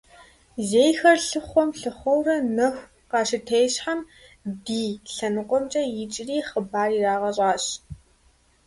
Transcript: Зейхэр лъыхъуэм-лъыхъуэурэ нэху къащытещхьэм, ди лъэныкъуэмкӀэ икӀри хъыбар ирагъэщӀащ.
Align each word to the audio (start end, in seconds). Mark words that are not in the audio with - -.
Зейхэр 0.67 1.19
лъыхъуэм-лъыхъуэурэ 1.27 2.35
нэху 2.55 2.89
къащытещхьэм, 3.11 3.99
ди 4.63 4.81
лъэныкъуэмкӀэ 5.13 5.83
икӀри 6.03 6.37
хъыбар 6.47 6.89
ирагъэщӀащ. 6.97 7.65